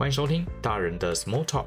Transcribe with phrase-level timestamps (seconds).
[0.00, 1.66] 欢迎收听大人的 Small Talk，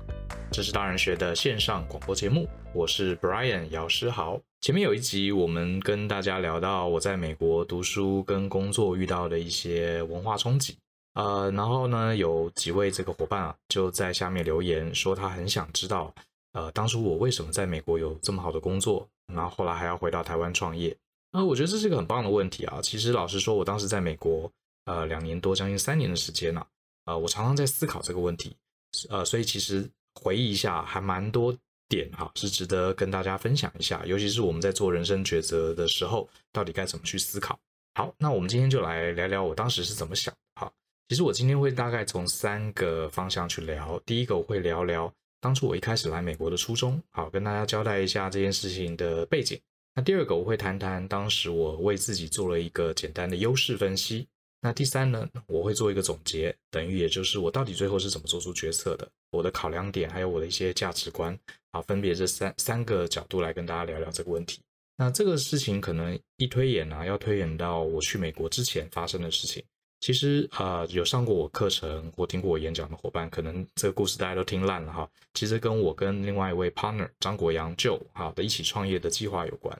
[0.51, 2.49] 这是大人学的线上广播节目。
[2.73, 4.41] 我是 Brian 姚诗豪。
[4.59, 10.75] 前面有一集我们跟大家聊到我在美国读书跟工作遇到的一些文化冲击。
[11.13, 16.11] 呃，然后呢，有几位这个伙伴啊，就在下面留言说他很想知道，
[16.53, 20.97] 呃，当初我为什么在美国有这么好的工作，然后后来还要回到台湾创业。
[21.33, 22.79] 呃，我觉得这是一个很棒的问题啊。
[22.81, 24.51] 其实老实说，我当时在美国
[24.85, 26.65] 呃两年多，将近三年的时间呢。
[27.05, 28.55] 呃，我常常在思考这个问题，
[29.09, 31.55] 呃，所以其实回忆一下，还蛮多
[31.89, 37.59] 点哈，是值得跟大家分享一下，尤其是我们在做人生抉择的时候，到底该怎么去思考。
[37.95, 40.71] 好，那我们今天就来聊聊我当时是怎么想的哈。
[41.09, 49.59] 其实我今天会大概从三个方向去聊，第一个我会聊聊当初我一开始来美国的初衷，好，跟大家交代一下这件事情的背景。
[49.93, 54.27] 那第二个我会谈谈当时我为自己做了一个简单的优势分析。
[54.65, 61.37] 那第三呢，我会做一个总结，等于也就是我到底最后是怎么做出决策的，我的考量点，还有我的一些价值观，
[61.71, 64.61] 啊，分别这三三个角度来跟大家聊聊这个问题。
[64.95, 69.61] 那这个事情可能一推演啊，要推演到我去美国之前发生的事情。
[69.99, 75.09] 其实啊，呃，有上过我课程或听过我演讲的伙伴，可能这个故事大家都听烂了哈。
[75.33, 79.77] 其实跟我跟另外一位 partner 张国阳 Joe 哈的一起创业的计划有关。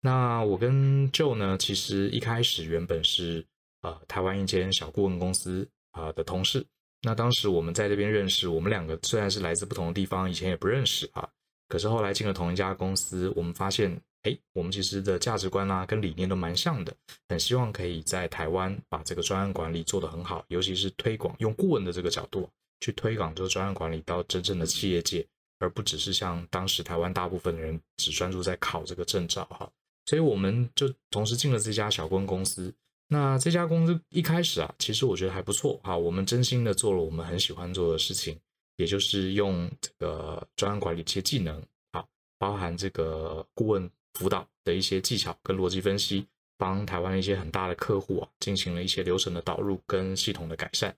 [0.00, 3.44] 那我跟 Joe 呢，其实一开始原本是。
[3.86, 6.66] 呃，台湾一间小顾问公司啊、的同事，
[7.02, 11.28] 那当时我们在这边认识，我们两个虽然是来自不同的地方，以前也不认识啊，
[11.68, 16.92] 可是后来进了同一家公司，我们发现，哎，我们其实的价值观啊跟理念都蛮像的，
[17.28, 22.50] 很希望可以在台湾把这个专案管理做得很好，尤其是推广用顾问的这个角度
[22.80, 25.24] 去推广这个专案管理到真正的企业界，
[25.60, 29.70] 而不只是像当时台湾大部分的人只专注在考这个证照哈，
[30.06, 32.74] 所以我们就同时进了这家小顾问公司。
[33.08, 35.96] 那这家公司一开始啊，其实我觉得还不错哈。
[35.96, 38.36] 我们真心的做了我们很喜欢做的事情，
[38.78, 41.62] 也就是用这个专案管理一些技能，
[41.92, 42.04] 啊，
[42.36, 46.26] 包含这个顾问辅导的一些技巧跟逻辑分析，
[46.58, 50.92] 帮台湾一些很大的客户啊，进行了一些流程的导入跟系统的改善。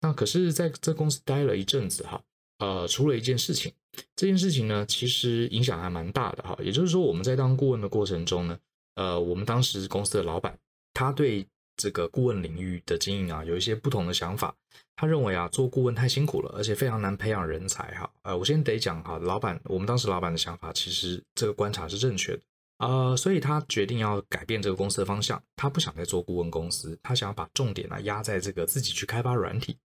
[0.00, 2.20] 那可是在这公司待了一阵子哈，
[2.58, 3.72] 呃，出了一件事情，
[4.16, 6.58] 这件事情呢，其实影响还蛮大的哈。
[6.60, 8.58] 也就是说，我们在当顾问的过程中呢，
[8.96, 10.58] 呃，我们当时公司的老板。
[10.96, 11.46] 他对
[11.76, 14.54] 这个顾问领域的经营啊，有一些不同的想法。
[14.96, 18.10] 他认为啊，做顾问太辛苦了，而且非常难培养人才哈。
[18.22, 22.40] 呃，我先得讲哈，老板，我们当时老板的想法，其实这个观察是正确的。
[22.78, 29.76] 呃，所以他决定要改变这个公司的方向，他不想再做顾问公司，他想要把重点呢压在这个自己去开发软体。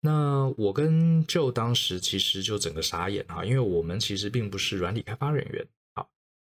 [0.00, 5.66] 那我跟 Joe 当时其实就整个傻眼哈，因为我们其实并不是软体开发人员。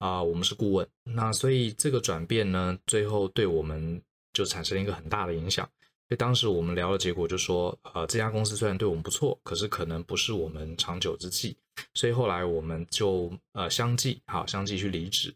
[0.03, 4.02] 啊、我们是顾问，那所以这个转变呢，最后对我们
[4.34, 5.66] 就产生了一个很大的影响。
[6.09, 11.56] 所以当时我们聊的结果就说，呃，这家公司虽然对我们不错，可是可能不是我们长久之计。
[11.94, 15.34] 所以后来我们就呃相继好相继去离职。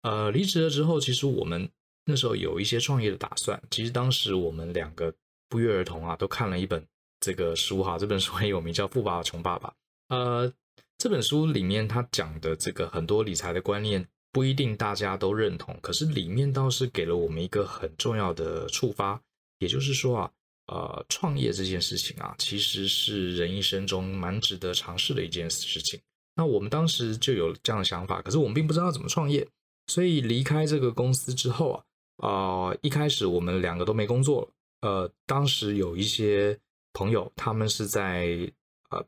[0.00, 1.68] 呃，离职了之后，其实我们
[2.06, 3.62] 那时候有一些创业的打算。
[3.70, 5.12] 其实当时我们两个
[5.50, 6.82] 不约而同啊，都看了一本
[7.20, 9.68] 这个书哈，这本书很有名，叫《富爸爸穷爸爸》。
[10.08, 10.50] 呃。
[10.98, 19.20] 这本书里面他讲的这个很多理财的观念不一定大家都认同，可是里面倒是给了我们一个很重要的触发，
[19.58, 20.30] 也就是说啊，
[20.66, 26.00] 呃，创业这件事情啊，其实是人一生中蛮值得尝试的一件事情。
[26.34, 29.46] 那我们当时就有这样的想法，可是我们并不知道怎么创业，
[29.86, 31.82] 所以离开这个公司之后
[32.16, 34.50] 啊，啊、一开始我们两个都没工作。
[34.80, 36.58] 呃，当时有一些
[36.94, 38.50] 朋友，他们是在。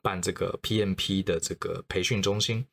[0.03, 2.65] 办这个 PMP 的这个培训中心，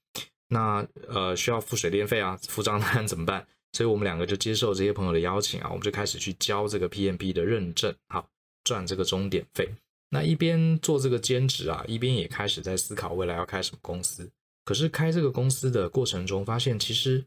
[0.47, 3.45] 那呃需要付水电费啊，付账单怎么办？
[3.73, 8.29] 所以我们两个就接受这些朋友的邀请啊，我们就开始去交这个 PMP 的认证，好
[8.63, 9.69] 赚这个钟点费。
[10.09, 14.31] 那一边做这个兼职啊，一边也开始在思考未来要开什么公司。
[14.63, 17.25] 可是开这个公司的过程中，发现其实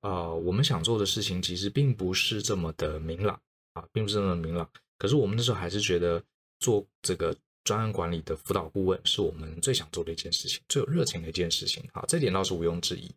[0.00, 3.38] 呃我们想做的事情其实并不是这么的明朗
[3.74, 4.66] 啊，并不是这么明朗。
[4.96, 6.22] 可是我们那时候还是觉得
[6.58, 7.36] 做这个。
[7.64, 11.82] 专案管理的辅导顾问是我们最想做的一件事情，最有热情的一件事情。
[11.92, 13.10] 好，这点倒是毋庸置疑。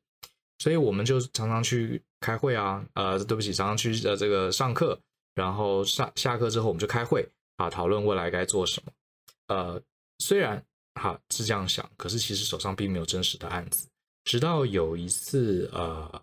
[0.60, 5.00] 所以我们就常常去开会啊，呃，对不起，常常去呃这个上课，
[5.36, 8.92] 然后上下课之后我们就开会啊，讨论未来该做什么。
[9.48, 9.81] 呃，
[10.19, 10.63] 虽然
[10.95, 13.88] 哈是这样想，可是其实手上并没有真实的案子。
[14.25, 16.22] 直到有一次，呃。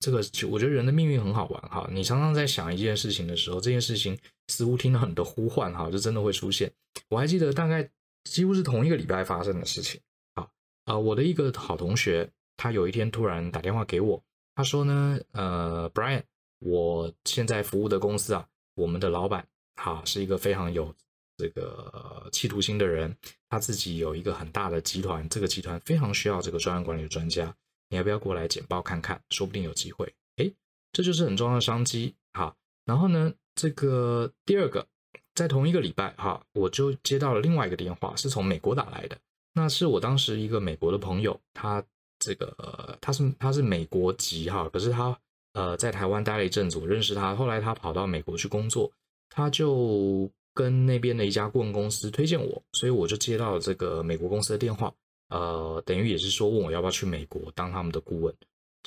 [0.00, 0.18] 这个
[0.48, 4.16] 我觉得人的命运很好玩哈，你常常在想一件事情的时候，这件事情
[4.48, 6.72] 似乎听到很多呼唤哈，就真的会出现。
[7.08, 7.88] 我还记得大概
[8.24, 10.00] 几乎是同一个礼拜发生的事情。
[10.34, 10.50] 好，
[10.86, 14.22] 呃，我的一个好同学，他有一天突然打电话给我，
[14.54, 16.22] 他说呢，呃，Brian，
[16.58, 19.46] 我现在服务的公司啊，我们的老板
[19.76, 20.94] 哈是一个非常有
[21.36, 23.16] 这个企图心的人，
[23.48, 27.54] 他自己有一个很大的集团，这个集团非常需要这个专案管理的专家，
[27.88, 29.22] 你要不要过来简报看看？
[29.30, 30.12] 说不定有机会。
[30.36, 30.50] 哎，
[30.92, 32.16] 这就是很重要的商机。
[32.32, 34.86] 好，然后呢，这个第二个，
[35.34, 39.18] 在同一个礼拜哈，我就接到了另外一个电话，是从美国打来的。
[39.52, 41.84] 那是我当时一个美国的朋友，他
[42.20, 45.18] 这个他是他是美国籍哈，可是他。
[45.54, 47.34] 呃，在台湾待了一阵子，我认识他。
[47.34, 48.88] 后来他跑到美国去工作，
[49.28, 54.94] 他就跟那边的一家顾问公司推荐我，所以我就接到了这个美国公司的电话。
[55.30, 58.32] 呃，等于也是说问我要不要去美国当他们的顾问。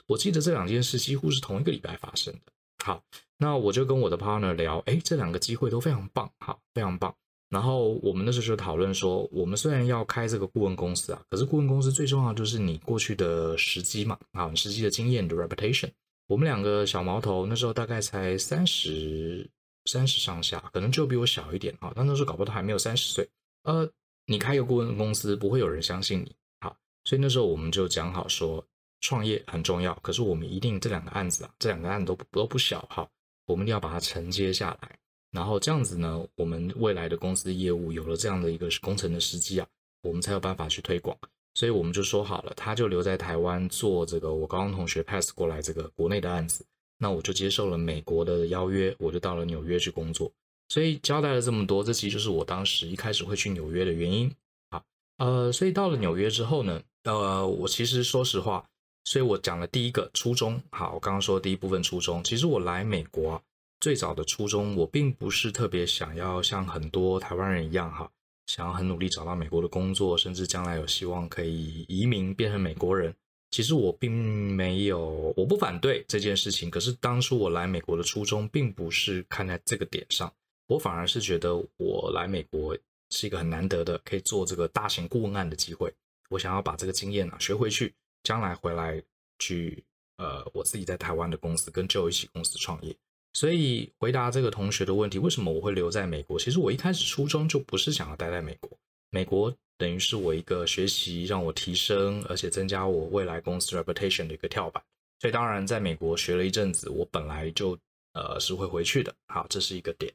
[0.07, 2.53] 我记得这两件事几乎是同一个礼拜发生的。
[2.85, 3.03] 好，
[3.41, 7.11] 那我就跟我的 partner 聊，哎，这两个机会都非常棒，好，非常棒。
[7.49, 15.89] 然后我们那时候就讨论说，我们虽然要开这个顾问公司啊，可是顾问公司最重要就是你过去的时机嘛，啊，你实际的经验的 reputation。
[16.27, 19.49] 我们两个小毛头，那时候大概才三十
[19.85, 21.91] 三十上下，可能就比我小一点啊。
[21.95, 23.27] 但那时候搞不好还没有三十岁。
[23.63, 23.89] 呃，
[24.27, 26.31] 你开一个顾问公司，不会有人相信你。
[26.59, 28.63] 好，所以那时候我们就讲好说，
[28.99, 33.09] 创业很重要，可是我们一定这两个案子啊，这两个案子都都不小哈，
[33.51, 34.97] 我们一定要把它承接下来。
[35.31, 39.67] 然后这样子呢，我们未来的公司业务有了这样的一个工程的时机啊，
[40.01, 41.17] 我们才有办法去推广。
[41.53, 46.65] 所以我们就说好了，他就留在台湾做这个我高中同学 pass 过来这个国内的案子，
[46.97, 50.31] 那我就接受了美国的邀约，我就到了纽约去工作。
[50.69, 54.33] 所以交代了这么多，这其实就是我当时一开始会去纽约的原因。
[54.69, 54.81] 好，
[55.17, 58.69] 呃，所以到了纽约之后呢，呃，我其实说实话，
[59.03, 60.61] 所以我讲了第一个初衷。
[60.71, 63.41] 好，我刚刚说第一部分初衷，其实我来美国啊，
[63.79, 68.11] 最早的初衷，我并不是特别想要像很多台湾人一样哈。
[68.47, 73.15] 想要很努力找到美国的工作，甚至将来有希望可以移民变成美国人。
[73.51, 74.11] 其实我并
[74.55, 76.69] 没有，我不反对这件事情。
[76.69, 80.33] 可是当初我来美国的初衷，并不是看在这个点上，
[80.67, 82.77] 我反而是觉得我来美国
[83.09, 85.93] 是一个很难得的可以做这个大型顾问案的机会。
[86.29, 89.01] 我想要把这个经验啊学回去，将来回来
[89.39, 89.83] 去
[90.17, 92.95] 呃我自己在台湾的公司跟 Joe 一起公司创业。
[93.33, 96.37] 所以回答这个同学的问题，为什么我会留在美国？
[96.37, 98.69] 其实我一开始初衷就不是想要待在美国，
[99.09, 104.83] 美国等于是我一个学习，让我提升，而且增加我未来公司 reputation 的一个跳板。
[105.19, 107.77] 所以当然在美国学了一阵子，我本来就
[108.13, 109.15] 呃是会回去的。
[109.27, 110.13] 好，这是一个点。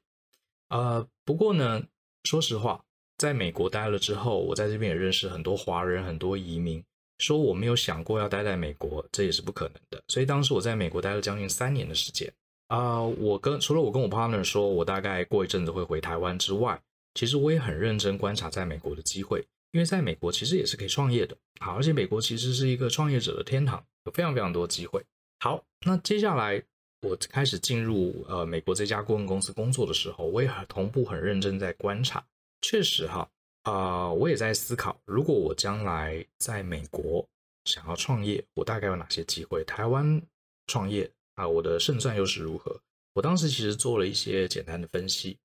[0.68, 1.82] 呃，不过呢，
[2.24, 2.84] 说实话，
[3.16, 6.84] 在美国待了之后，我在这边也认识很多华人，很多移民，
[7.18, 10.02] 说我没有想过要待在美国，这也是不可能的。
[10.08, 12.32] 所以当时我在美国待了将近三年的时间。
[12.68, 16.80] 啊、我跟除了我跟我 partner 说，我大概过一阵子会回台湾之外，
[17.14, 21.36] 其实我也很认真观察在美国的机会，因为在美国其实也是可以创业的。
[21.60, 25.00] 好，而且美国其实是一个创业者的天堂，有非常非常多机会。
[25.38, 26.60] 好，那接下来
[27.02, 32.26] 我开始进入呃美国这家顾问公司工作的时候，我也很同步很认真在观察。
[32.62, 33.30] 确实哈，
[33.66, 37.26] 啊、我也在思考，如果我将来在美国
[37.64, 39.64] 想要创业，我大概有哪些机会？
[39.64, 40.22] 台湾
[40.68, 41.10] 创业。
[41.34, 42.80] 啊，我的胜算又是如何？
[43.12, 45.36] 我当时其实做了一些简单的分析。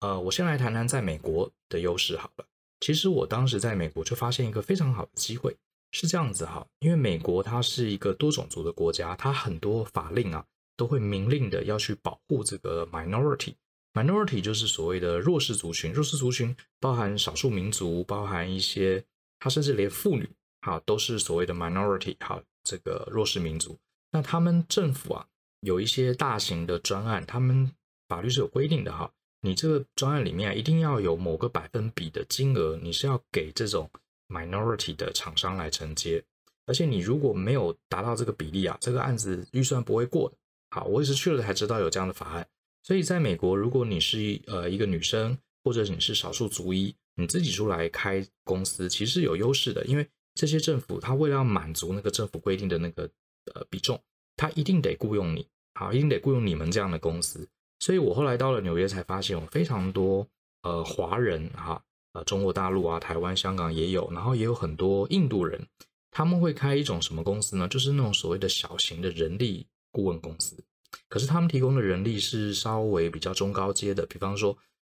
[0.00, 2.44] 呃，我先来谈谈在美国的优势好了。
[2.80, 5.56] 其实我当时在美国就发现一个非常好的机会，
[5.92, 10.44] 是这样子哈，因为美国它是一个多种族的国家，它很多法令啊
[10.76, 13.54] 都会明令的要去保护这个 minority。
[13.94, 19.04] Minority 就是所谓的弱势族群，弱势族群包含少数民族，包含一些，
[19.38, 20.28] 它甚至连妇女
[20.60, 23.78] 哈都是所谓的 minority 哈，这个弱势民族。
[24.10, 25.26] 那他们政府啊，
[25.60, 27.70] 有一些大型的专案，他们
[28.08, 29.10] 法律是有规定的哈。
[29.44, 33.90] 你这个专案里面一定要有某个百分比的金额，你是要给这种
[34.28, 36.22] minority 的厂商来承接。
[36.64, 40.36] 而且你如果没有达到这个比例啊，这个案子预算不会过的。
[40.70, 42.46] 好，我也是去了才知道有这样的法案。
[42.82, 53.10] 所以在美国，如果你是呃一个女生，或者你是少数族裔，你自己出来开公司，其实有优势的，因为这些政府他为了要满足那个政府规定的那个。
[53.56, 54.00] 呃，比重，
[54.36, 57.48] 他一定得雇佣你，好，一定得雇佣你们这样的公司。
[57.80, 60.24] 所以我后来到了纽约，才发现有非常多
[60.62, 65.66] 呃华人哈，呃中国大陆啊、台湾、香港也有，然后也有很多印度人，
[66.12, 67.66] 他们会开一种什么公司呢？
[67.66, 70.62] 就是那种所谓的小型的人力顾问公司。
[71.08, 74.56] 可是他们提供的人力是稍微比较中高阶的，比方说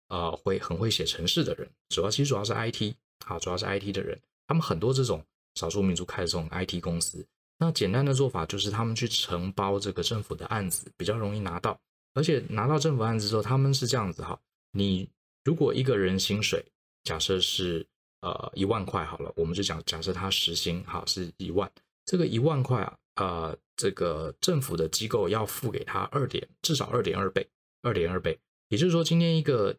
[0.09, 5.25] 呃会很会写程式的人，主要其实主要是 IT，好，主要是 IT 的人，他们很多这种
[5.55, 7.27] 少数民族开的这种 IT 公司。
[7.59, 11.79] 那简单的做法就是，他们去承包这个政府的案子，比较容易拿到。
[12.13, 14.39] 而且拿到政府案子之后，他们是这样子哈，
[14.73, 15.09] 你
[15.45, 16.65] 如果一个人薪水
[17.05, 17.87] 假设是
[18.21, 21.71] 呃一万块好了，我们就讲假设他时薪哈是一万，
[22.05, 27.47] 这个一万块啊，呃，这个政府的机构要付给他二点至少二点二倍，
[27.83, 28.39] 二点二倍，
[28.69, 29.75] 也就是说今天一个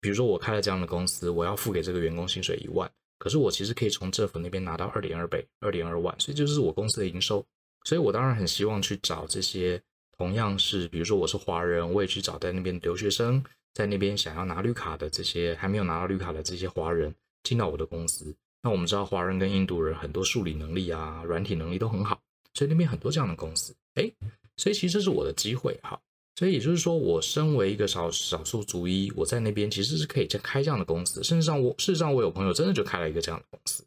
[0.00, 7.44] 比如说我开了这样的公司，我要付给这个员工薪水一万，可是我其实可以从政府那边拿到二点二倍，二点二万，所以就是我公司的营收。
[7.84, 9.80] 所以我当然很希望去找这些
[10.16, 13.42] 同样是，比如说我是华人，我也去找在那边留学生，
[13.72, 18.34] 在那边想要拿绿卡的这些还没有拿到绿卡的这些华人进到我的公司。
[18.62, 22.20] 那我们知道华人跟印度人很多数理能力啊、软体能力都很好，
[22.58, 24.10] 所以那边很多这样的公司，哎，
[24.56, 25.96] 所以其实这是我的机会哈。
[26.34, 31.22] 所以也就是说，我身为一个少少数族裔，我在那边其实是可以开这样的公司。
[31.22, 33.84] 甚至上我事实上我有朋友真的就开了一个这样的公司，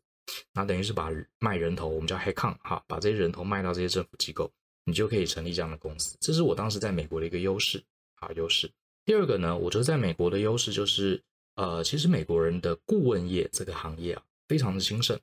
[0.53, 4.49] 那等于是把卖人头，我们叫 h e c o n 哈，把这些人头卖到这些政府机构，
[4.85, 6.15] 你就可以成立这样的公司。
[6.21, 7.83] 这是我当时在美国的一个优势，
[8.15, 8.71] 好优势。
[9.03, 11.21] 第二个呢，我觉得在美国的优势就是，
[11.55, 15.19] 呃，其实美国人的顾问业这个行业啊，非常的兴盛。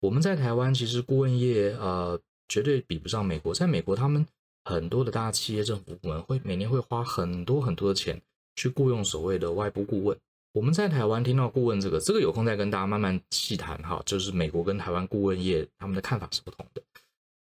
[0.00, 2.20] 我们在台湾其实顾问业呃
[2.52, 4.26] 绝对比不上美国，在美国他们。
[4.64, 8.20] 很多的大企业政府部门会每年会花很多很多的钱
[8.54, 10.16] 去雇佣所谓的外部顾问。
[10.52, 14.00] 我们在台湾听到顾问这个，这个有空再跟大家慢慢细谈哈。
[14.06, 16.82] 就是美国跟台湾顾问业他们的看法是不同的。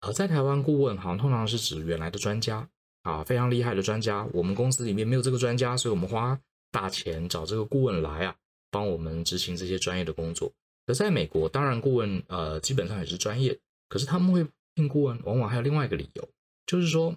[0.00, 2.66] 而在台湾顾问好像通常是指原来的专家
[3.02, 4.26] 啊，非常厉害的专家。
[4.32, 6.40] 我们公司里面没有这个专家，所以我们花
[6.70, 8.34] 大钱找这个顾问来啊，
[8.70, 10.50] 帮我们执行这些专业的工作。
[10.86, 13.58] 而在美国，当然顾问呃基本上也是专业，
[13.90, 16.28] 可是他们会聘顾问，往往还有另外一个理由。
[16.66, 17.14] 就是说，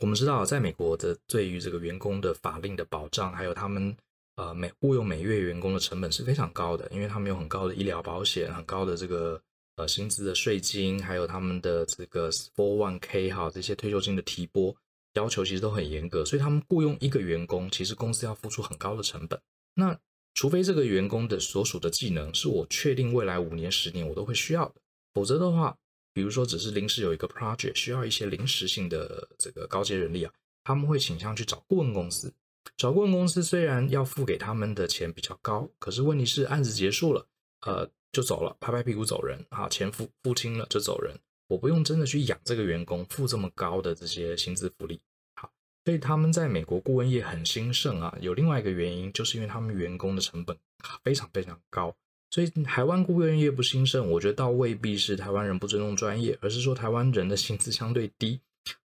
[0.00, 3.96] 我们知道，在美国的对于这个员工的法令的保障，还有他们
[4.34, 9.40] 呃每雇佣每月员工的成本是非常高的，因为他们有很高的医疗保险，很高的这个
[9.76, 14.74] 呃薪资的税金，还有他们的这个 four one k 哈这些退休金的提拨
[15.14, 19.40] 要求其实都很严格，所以他们雇佣一个员工，其实公司要付出很高的成本。
[19.74, 19.96] 那
[20.34, 24.74] 除非这个员工的所属的技能是我确定未来五年、十年我都会需要的，
[25.14, 25.76] 否则的话。
[26.16, 30.32] 比如说，只是临时有一个 project 需要一些临时性的这个高阶人力啊，
[30.64, 32.32] 他们会倾向去找顾问公司。
[32.78, 37.26] 找顾问公司虽然要付给他们的钱比较高，可是问题是案子结束了，
[37.66, 41.14] 呃，就走了，拍拍屁股走人啊，钱付付清了就走人，
[41.48, 44.98] 我不用真的去养这个员工，付这么高的这些薪资福利。
[45.34, 45.52] 好，
[45.84, 50.56] 所以他们在美国顾问业很兴盛啊，有另外一个原因，就是因为他们员工的成本
[51.04, 51.94] 非常非常高。
[52.36, 58.38] 所以台湾顾问业不兴盛，我觉得倒未必是台湾人不尊重专业，而是说台湾人的薪资相对低，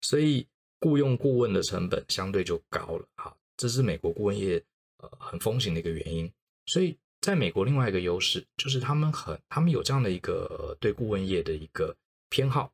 [0.02, 0.47] 所以
[0.81, 3.09] 雇佣顾问的成本相对就高了。
[3.17, 4.62] 好，这是美国顾问业
[4.99, 6.31] 呃很风行的一个原因。
[6.67, 11.97] 所以在美国另外一个优势就是他们很他们有这样的一个对顾问业的一个
[12.28, 12.71] 偏好，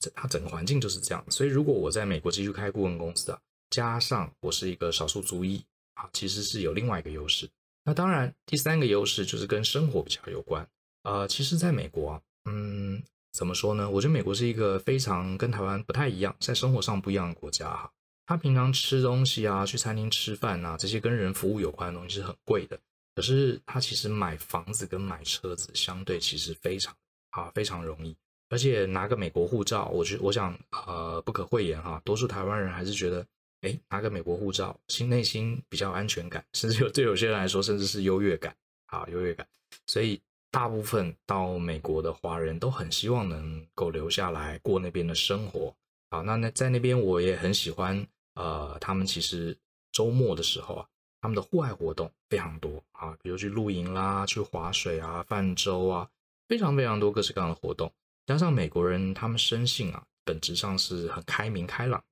[0.00, 1.24] 这它整个环境就是这样。
[1.30, 7.48] 所以如果我在美国继续开顾问公司啊，加上我是一个少数族裔啊，其实是有另外一个优势。
[7.84, 10.68] 那当然，第三个优势就是跟生活比较有关。
[11.02, 13.88] 呃，其实，在美国啊，嗯，怎么说呢？
[13.88, 17.90] 我觉得美国是一个非常跟台湾不太一样，在生活上不一样的国家哈。
[18.26, 22.78] 他平常吃东西啊，去餐厅吃饭啊，这些跟人服务有关的东西是很贵的。
[23.14, 26.94] 可是他其实买房子跟买车子相对其实非常
[27.30, 28.14] 啊非常容易，
[28.50, 30.56] 而且拿个美国护照，我觉我想
[30.86, 33.26] 呃不可讳言哈，多数台湾人还是觉得。
[33.62, 38.54] 哎，拿个美国护照，心内心比较安全感，甚至有对有些人来说，甚至是优越感，
[38.86, 39.46] 啊优越感。
[39.86, 45.74] 所以大部分到美国的华人都很希望能够留下来过那边的生活。
[46.10, 49.56] 好，那那在那边我也很喜欢，呃，他们其实
[49.92, 50.86] 周末的时候啊，
[51.20, 56.08] 他们的户外活动非常多啊，比如去露营啦，去划水啊，泛舟啊，
[56.48, 57.92] 非常非常多各式各样的活动。
[58.26, 62.02] 加上美国人他们生性啊，本质上是很开明开朗。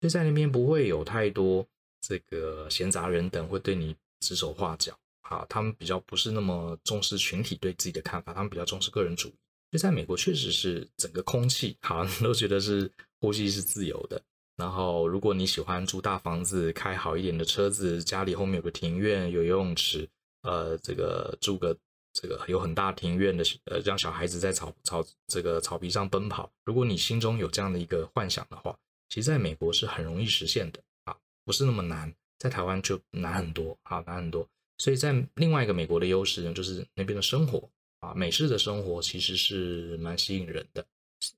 [0.00, 1.66] 所以在那边不会有太多
[2.02, 9.34] 这个闲杂人等会对你指手画脚，啊，他们比较不是那么重视群体对自己的看法，他们比较重视个人主义。
[9.70, 14.22] 所以在美国确实是整个空气好像 都觉得是呼吸是自由的。
[14.56, 20.08] 然后如果你喜欢住大房子，开好一点的车子，家里后面有个庭院，有游泳池，
[20.42, 21.76] 呃，这个住个
[22.12, 26.50] 这个有很大庭院的，呃，让小孩子在草草这个草皮上奔跑。
[26.64, 28.78] 如果你心中有这样的一个幻想的话。
[29.08, 34.48] 其实在美国是很容易实现的啊，不是那么难，在台湾就难很多，好难很多。
[34.78, 37.70] 所以在另外一个美国的优势呢，就是那边的生活
[38.00, 40.86] 啊，美式的生活其实是蛮吸引人的，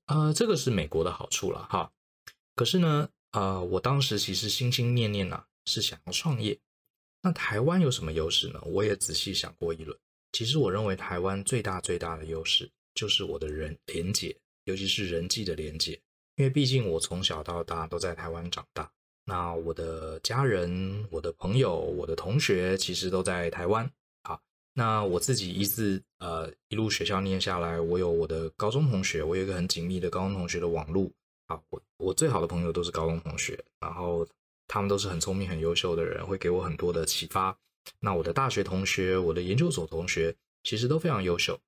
[0.07, 1.91] 呃，这个是美国的好处了哈。
[2.55, 6.59] 可是呢，呃，我当时其实心心念念呐，是想要创业。
[7.21, 8.61] 那台湾有什么优势呢？
[8.65, 9.97] 我也仔细想过一轮。
[10.31, 14.35] 其实我认为台湾最大最大的优势就是我的人连接，
[14.65, 15.99] 尤其是人际的连接。
[16.39, 18.89] 因为毕竟我从小到大都在台湾长大，
[19.25, 23.91] 那我的家人、我的朋友、我的同学其实都在台湾。
[24.23, 24.41] 好，
[24.73, 31.11] 那我自己一直呃一路学校念下来，我有我的高中同学，我有一个很紧密的高中同学的网络。
[31.47, 34.25] 啊，我我最好的朋友都是高中同学，然后
[34.65, 37.53] 他们都是很聪明、很优秀的人，会给我很多的启发。
[37.99, 41.59] 那我的大学同学，我的研究所同学，其实都非常优秀。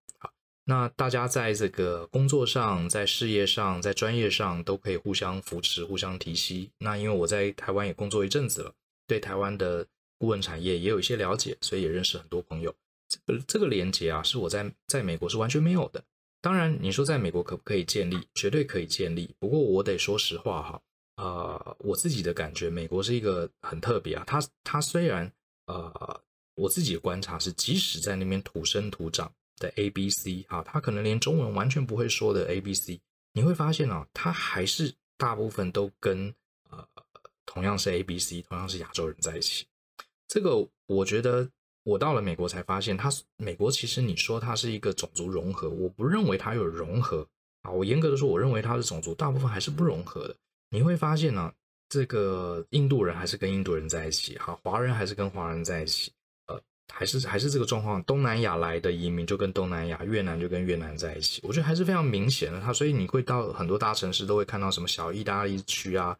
[0.65, 6.69] 那大家在这个工作上、在事业上、在专业上都可以互相扶持、互相提携。
[6.77, 8.73] 那因为我在台湾也工作一阵子了，
[9.07, 9.85] 对台湾的
[10.19, 12.73] 顾问产业也有一些了解，所以也认识很多朋友。
[13.09, 16.03] 这个这个连接啊，是我在在美国是完全没有的。
[16.41, 18.19] 当然，你说在美国可不可以建立？
[18.33, 19.35] 绝对可以建立。
[19.39, 20.81] 不过我得说实话哈，
[21.17, 24.23] 呃，我自己的感觉，美国是一个很特别啊。
[24.25, 25.31] 它它虽然
[25.67, 26.21] 呃，
[26.55, 32.99] 我自己的观察是，即使在那边土生土长的 A B C 啊，他可能连中文完全不会说的 A B C，
[33.31, 36.35] 你会发现啊，他还是大部分都跟
[36.69, 36.85] 呃
[37.45, 39.65] 同样是 A B C，同样是亚洲人在一起。
[40.27, 41.47] 这个我觉得。
[41.83, 47.27] 我到了美国才发现，它美国其实你说它是一个种族融合，我不认为它有融合
[47.63, 47.71] 啊。
[47.71, 50.35] 我严格的说，我认为它的种族大部分还是不融合的。
[50.69, 51.51] 你会发现呢、
[51.89, 56.11] 这个印度人还是跟印度人在一起，哈，华人还是跟华人在一起，
[56.91, 58.03] 还是还是这个状况。
[58.03, 62.59] 东南亚来的移民就跟东南亚，越南就跟越南在一起，我觉得还是非常明显的。
[62.59, 66.17] 它所以你会到很多大城市都会看到什么小意大利区啊。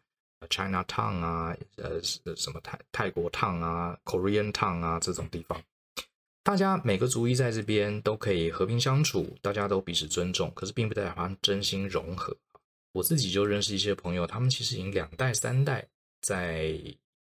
[0.50, 5.62] China Town 啊，呃，什么泰泰国 Town 啊，Korean Town 啊，这种地方，
[6.42, 12.36] 大家每个族裔在这边都可以和平相处，大家都彼此尊重，可是并不代表他们真心融合。
[12.92, 15.88] 我自己就认识一些朋友，他们其实已经两代三代
[16.22, 16.76] 在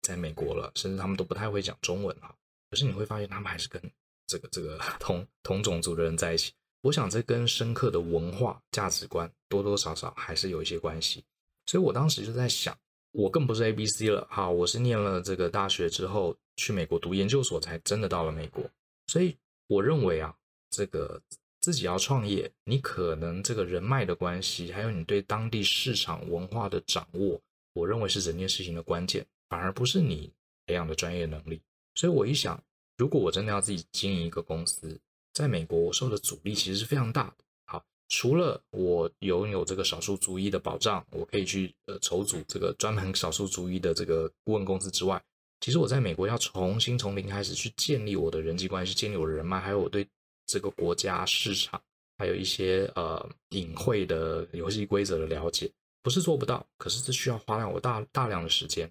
[0.01, 2.35] 在美国了，甚至他们都不太会讲中文哈。
[2.73, 3.79] 可是你会发现，他们还是跟
[4.27, 6.55] 这个这个 同同种族的人在一起。
[6.81, 11.23] 我想这跟深刻的文化价值观多多少少还是有一些关系。
[11.67, 12.75] 所以我当时就在想。
[13.11, 18.65] 我更不是 A B C 了，好，我是念了这个大学之后去美国读研究所，才真的到了美国。
[19.07, 19.37] 所以
[19.67, 20.35] 我认为啊，
[20.71, 21.21] 这个
[21.61, 27.39] 自己要创业，你可能这个人脉的关系，还有你对当地市场文化的掌握，
[27.75, 30.33] 我认为是整件事情的关键，反而不是你
[30.65, 31.61] 培养的专业能力。
[31.95, 32.63] 所以我一想，
[32.97, 34.99] 如果我真的要自己经营一个公司，
[35.33, 37.45] 在美国我受的阻力其实是非常大的。
[37.67, 45.23] 好除了我拥有这个少数族裔的保障，我可以去呃筹组这个专门少数族裔的这个顾问公司之外，
[45.61, 50.07] 其实我在美国要重新从零开始去建立我的人际关系，建立我的人脉，还有我对
[50.47, 51.81] 这个国家市场，
[52.19, 55.71] 还有一些呃隐晦的游戏规则的了解，
[56.03, 58.91] 不是做不到，可是这需要花我大大量的时间。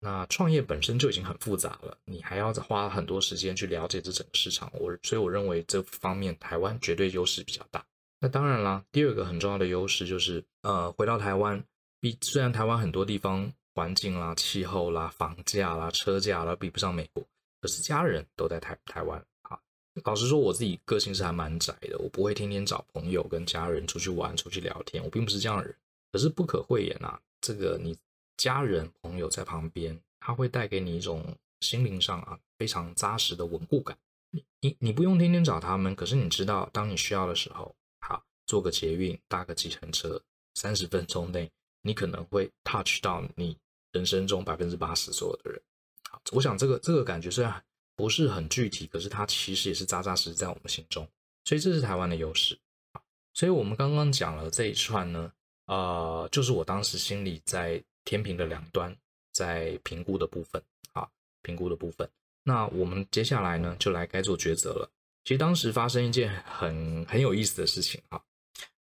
[0.00, 7.84] 那创业本身就已经很复杂了，你还要花很多时间去了解这整个市场，我所以我认为这方面台湾绝对优势比较大。
[8.20, 11.62] 那当然啦，第二个很重要的优势就是，呃，回到台湾，
[12.00, 17.24] 比虽然台湾很多地方环境啦、气候啦、房价啦、车价啦比不上美国，
[17.60, 19.58] 可是家人都在台台湾啊。
[20.04, 25.74] 老实说，我自己个性是还蛮宅的，我不会天天找朋友跟家人出去玩、出去聊天，我并不是这样的人。
[26.10, 27.96] 可是不可讳言啊，这个你
[28.38, 33.98] 家人朋友在旁边，他会带给你一种心灵上啊非常扎实的稳固感。
[34.30, 37.74] 你你你不用天天找他们，可是你知道，当你需要的时候。
[38.00, 40.22] 好坐个捷运，搭个计程车，
[40.54, 41.50] 三十分钟内，
[41.82, 43.58] 你可能会 touch 到你
[43.92, 45.60] 人生中百分之八十所有的人。
[46.08, 47.62] 好，我想这个这个感觉虽然
[47.96, 51.06] 不是很具体，可是它其实也是扎扎实实在我们心中。
[51.44, 52.58] 所以这是台湾的优势。
[53.34, 55.32] 所以我们刚刚讲了这一串呢，
[55.66, 58.96] 呃，就是我当时心里在天平的两端
[59.32, 60.62] 在评估的部分
[60.94, 61.06] 啊，
[61.42, 62.08] 评估的部分。
[62.42, 64.90] 那我们接下来呢，就来该做抉择了。
[65.24, 68.18] 其实当时发生一件很很有意思的事情啊。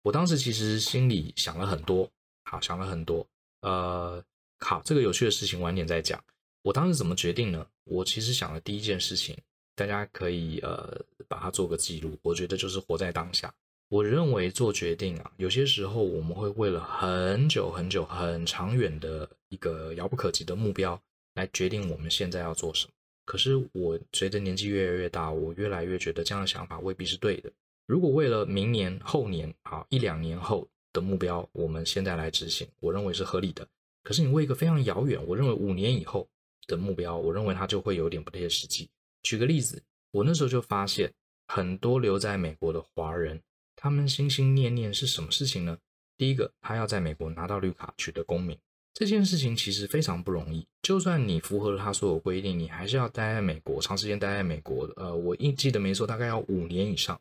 [0.02, 2.08] 我当时其实心里想了很多，
[2.44, 3.26] 好，想了很多，
[3.62, 4.22] 呃，
[4.60, 6.22] 好，这个有趣的事情晚点再讲。
[6.62, 7.66] 我当时怎么决定呢？
[7.82, 9.36] 我其实想了第一件事情，
[9.74, 12.16] 大家可以呃把它做个记录。
[12.22, 13.52] 我觉得就是活在当下。
[13.88, 21.00] 我认为做决定啊，有些时候我们会为了很久很久很长远的一个遥不可及的目标
[21.34, 22.92] 来决定我们现在要做什么。
[23.24, 27.50] 可是我随着年纪越来越大，我越来越觉得这样的想法未必是对的。
[27.86, 33.66] 如果为了明年、后年，啊，一两年后的目标，我们现在来执行，我认为是合理的。
[34.02, 36.28] 可是你为一个非常遥远，我认为五年以后
[36.66, 38.88] 的目标，我认为它就会有点不切实际。
[39.22, 41.12] 举个例子，我那时候就发现，
[41.46, 43.40] 很多留在美国的华人，
[43.76, 45.78] 他们心心念念是什么事情呢？
[46.16, 48.58] 第一个，他要在美国拿到绿卡，取得公民。
[48.94, 50.66] 这件事情其实非常不容易。
[50.80, 54.90] 就算你符合了他所有规定，你还是要待在美国，长时间待在美国。
[54.96, 57.20] 呃，我印记得没错，大概要五年以上。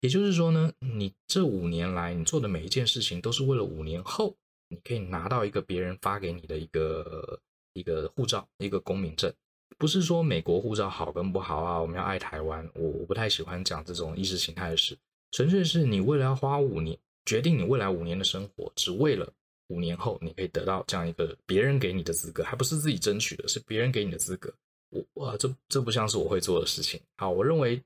[0.00, 4.36] 也就是说呢，你这五年来你做的每一件事情，都是为了五年后
[4.68, 7.40] 你可以拿到一个别人发给你的一个
[7.72, 9.32] 一个护照，一个公民证。
[9.78, 14.96] 不是说美国护照好跟不好啊，我们要爱台湾，我我不太喜欢讲这种意识形态的事。
[15.36, 19.30] 纯粹是你为了要花五年，决定你未来五年的生活，只为了
[19.66, 24.50] 五年后你可以得到这样一个别人给你的资格，还不是自己争取的，是别人给你的资格。
[24.88, 26.98] 我哇这这不像是我会做的事情。
[27.18, 27.78] 好，我认为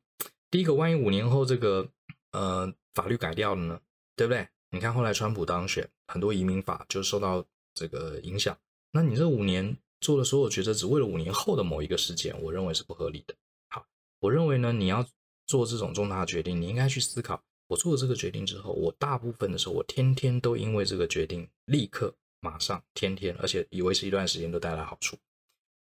[0.49, 1.85] 第一个，万一五年后这个
[2.31, 3.81] 呃法律改掉了呢，
[4.15, 4.47] 对不对？
[4.71, 8.57] 你看后来川普当选，很多移民法就受到这个影响。
[8.93, 13.35] 那你这五年做的所有决策，只为了五年后的某一个事件，我认为是不合理的。
[13.71, 13.85] 好，
[14.21, 15.05] 我认为呢，你要
[15.51, 25.17] 做这种重大的决定，你应该去思考，我做了这个决定之后，我大部分的时候，我天天都因为这个决定，立刻、马上、天天，而且以为是一段时间都带来好处。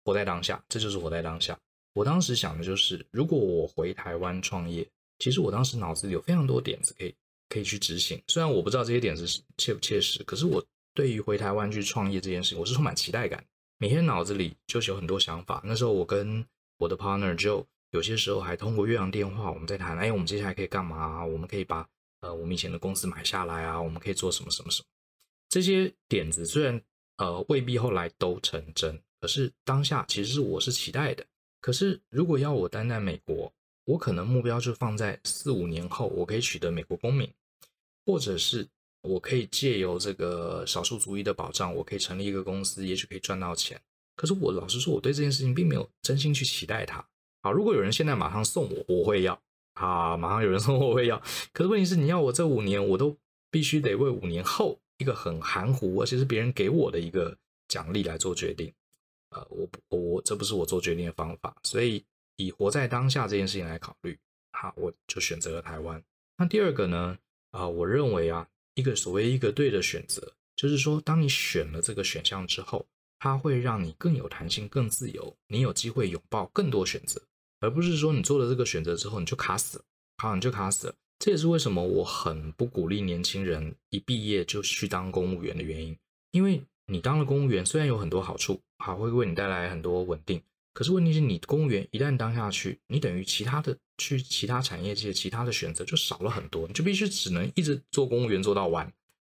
[0.05, 1.59] 活在当下，这就是活在当下。
[1.93, 7.15] 我当时想的就是，如果我回台湾创业，其实我当时脑子里有非常多点子可以。
[7.51, 13.43] 可以去执行，虽然我不知道这些点子是切不切实，可是我对于回台湾去创业这件事情，我是充满期待感。
[13.79, 15.63] 每天脑子里就是有很多想法。
[15.65, 16.45] 那时候我跟
[16.77, 21.25] 我的 partner Joe 有些时候还通过越洋电话，我们在谈，哎，我们接下来可以干嘛？
[21.25, 21.89] 我们可以把
[22.21, 24.87] 呃我们以前的公司买下来啊，我们可以做什么什么什么。
[25.49, 26.81] 这些点子虽然
[27.17, 31.25] 呃未必后来都成真，可是当下其实是我是期待的。
[31.61, 33.53] 可是如果要我待在美国，
[33.85, 37.33] 我可能目标就放在四五年后，我可以取得美国公民，
[38.05, 38.69] 或者是
[39.01, 43.81] 我可以借由这个少数族裔的保障，我可以成立一个公司，也许可以赚到钱。
[44.15, 47.05] 可是我老实说，我对这件事情并没有真心去期待它。
[47.43, 49.41] 好，如果有人现在马上送我，我会要。
[49.75, 51.23] 啊，马上有人送我，我会要。
[51.53, 53.17] 可是问题是，你要我这五年，我都
[53.51, 57.37] 必须得为五年后一个很含糊，而且是别人给我的一个
[57.69, 58.73] 奖励来做决定。
[59.31, 62.05] 呃，我我这不是我做决定的方法，所以。
[62.41, 64.17] 以活在当下这件事情来考虑，
[64.53, 66.01] 好，我就选择了台湾。
[66.37, 67.19] 那第二个呢？
[67.51, 68.47] 啊、我认为啊，
[68.77, 72.87] 一个所谓一个对的选择，就是说，当你选了这个选项之后，
[73.19, 77.21] 它会让你更有弹性、更自由，你有机会拥抱更多选择，
[77.61, 79.85] 而不是说你做了这个选择之后你就卡死了，
[80.19, 80.95] 好，你就卡死了。
[81.19, 85.97] 这也是为什么我很不鼓励年轻人一毕业就去当公务员的原因，
[86.31, 90.41] 因为你当了公务员，虽然有很多好处，好，会为你带来很多稳定。
[90.73, 98.93] 可是问题是你公务员一旦当下去，你等于其他的去其他产业界其他的选择就少了很多，你就必须只能一直做公务员做到完。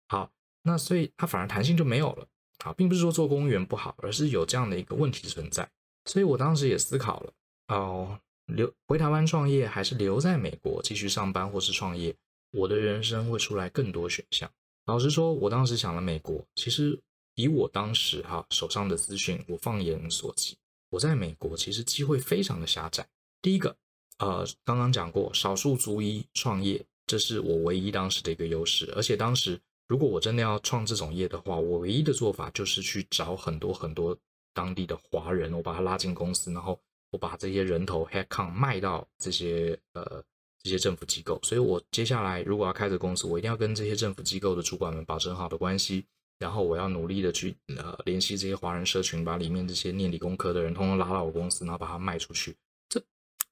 [0.10, 0.30] 好，
[0.64, 2.28] 那所以它反而弹性就没有了。
[2.64, 5.70] 啊，并不是说做公务员不好，而是有这样的一个问题存在。
[6.06, 7.34] 所以我当时也思考了，
[7.68, 12.16] 哦，留回台湾创业还是留在美国继续上班或是创业，
[12.52, 14.50] 我的人生会出来更多选项。
[14.86, 17.00] 老实说，我当时想了美国，其实
[17.36, 20.58] 以我当时哈手上的资讯，我放眼所及。
[20.90, 23.08] 我在美国其实机会非常的狭窄。
[23.42, 23.76] 第一个，
[24.18, 28.92] 呃，刚刚讲过少数族裔创业，这是我唯一当时的一个优势。
[28.96, 34.16] 而且当时如果我真的要创这种业的话，我唯一的做法就是去找很多很多
[34.54, 40.24] 当地的华人，我把他拉进公司，然后我把这些人头 headcount 卖到这些呃
[40.62, 41.40] 这些政府机构。
[41.42, 46.06] 所以我接下来如果要开这个公司，我一定要跟这些政府机构的主管们保持好的关系。
[46.38, 52.56] 然后我要努力的去呃联系这些华人社群，把里面这些念理工科的人通通拉到我公司，然后把它卖出去。
[52.88, 53.02] 这，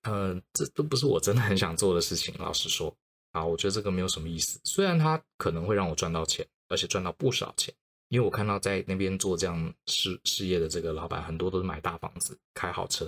[0.03, 2.33] 呃，这都不是我真的很想做的事情。
[2.37, 2.95] 老实说，
[3.31, 4.59] 啊，我觉得这个没有什么意思。
[4.63, 7.73] 虽然它可能会让我赚到钱，而且赚到不少钱，
[8.09, 13.05] 因为我看到在那边做这样事事业的这个老板，很多都是买大房子、开好车。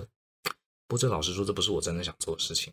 [0.86, 2.72] 不过这老实说，这不是我真的想做的事情。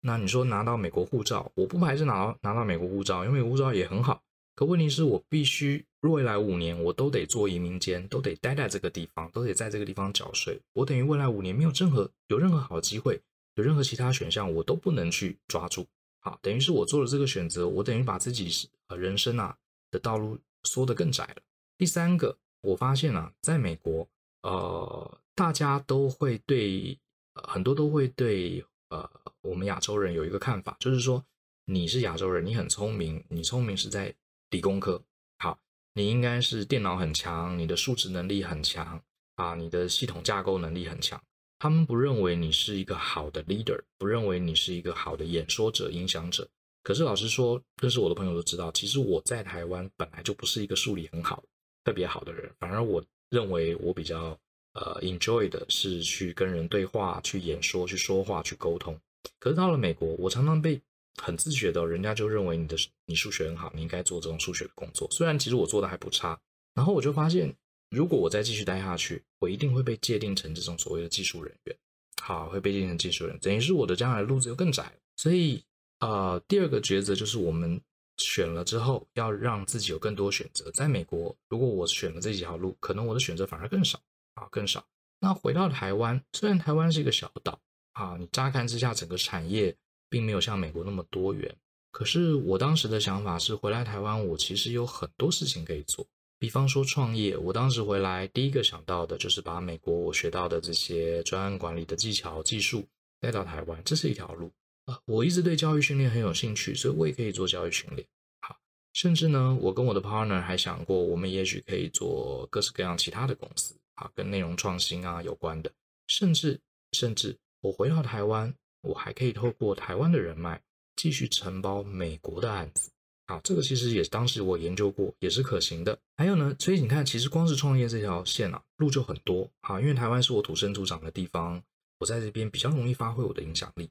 [0.00, 4.22] 那你说拿到美国护照，我不排斥拿到拿到美国护照，因为护照也很好。
[4.54, 10.60] 可问题是我必须未来五年我都得做移民监，都得待在这个地方，都得在这个地方缴税。
[10.74, 13.20] 我等于未来五年没有任何有任何好机会，
[13.54, 15.86] 有任何其他选项我都不能去抓住。
[16.22, 19.54] 好，等于是我做了这个选择，我等于把自己呃人生啊
[19.90, 21.42] 的道路缩得更窄了。
[21.76, 24.08] 第三个，我发现啊，在美国，
[24.42, 26.98] 呃，大家都会对，
[27.34, 29.10] 呃，很多都会对呃
[29.42, 31.22] 我们亚洲人有一个看法，就是说
[31.66, 34.14] 你是亚洲人，你很聪明，你聪明是在。
[34.52, 35.02] 理工科
[35.38, 35.58] 好，
[35.94, 39.02] 你应该是电脑很强，你的数值能力很强
[39.36, 41.18] 啊，你的系统架构能力很强。
[41.62, 46.48] 他们不认为你是一个好的 leader，不认为你是一个好的演说者、影响者。
[46.82, 51.40] 可是老实说，认识我的朋友都知道，其实我在台湾本来就不是一个数理很好、
[51.84, 52.50] 特别好的人。
[52.58, 54.36] 反而我认为我比较
[54.72, 58.98] 呃 enjoy 的是去跟人对话、去演说、去说话、去沟通。
[59.38, 60.82] 可是到了美国，我常常被。
[61.22, 65.06] 很自觉的，人家就认为你的你数学很好，你应该做这种数学的工作。
[65.10, 66.40] 虽然其实我做的还不差，
[66.74, 67.54] 然后我就发现，
[67.92, 71.76] 如果我再继续待下去，我一定会被界定成这种所谓的技术人员。
[72.22, 74.92] 好，会被界定成技术人，等于是我的将来路子又更窄。
[75.16, 75.62] 所以，
[76.00, 77.80] 呃，第二个抉择就是我们
[78.16, 80.70] 选了之后，要让自己有更多选择。
[80.72, 84.00] 在美国，如果我选了这几条路，可能我的选择反而更少
[84.34, 84.84] 啊，更少。
[85.20, 87.60] 那回到台湾，虽然台湾是一个小岛
[87.92, 89.76] 啊，你乍看之下整个产业。
[90.12, 91.56] 并没有像美国那么多元，
[91.90, 96.06] 可是我当时的想法是回来台湾，我其实有很多事情可以做。
[96.42, 102.84] 比方说创业，我当时回来第一个想到的就是把美国我学到的这些专案管理的技巧、技术
[103.20, 104.50] 带到台湾，这是一条路
[104.86, 104.98] 啊。
[105.04, 108.04] 我一直对教育训练很有兴趣，所以我也可以做教育训练。
[108.40, 108.56] 好，
[108.92, 115.70] 甚至呢，我跟我的 partner 还想过，我们也许可以做各式各样其他的公司啊，跟内容创新啊有关的。
[116.08, 120.60] 甚至甚至，我回到台湾，我还可以透过台湾的人脉
[120.96, 122.90] 继续承包美国的案子。
[123.32, 125.98] 啊，这个其实也当时我研究过，也是可行的。
[126.16, 129.48] 还有呢，所以你看，其实光是创业这条线啊，路就很多。
[129.62, 131.62] 啊，因为台湾是我土生土长的地方，
[131.98, 133.88] 我在这边比较容易发挥我的影响力。